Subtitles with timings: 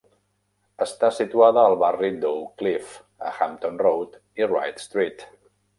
[0.85, 5.29] Està situada al barri d'Oak Cliff, a Hampton Road i Wright Street.